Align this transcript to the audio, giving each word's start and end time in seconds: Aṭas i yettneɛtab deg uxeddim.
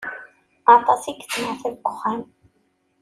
Aṭas 0.75 1.01
i 1.05 1.11
yettneɛtab 1.17 1.73
deg 1.77 1.85
uxeddim. 1.89 2.21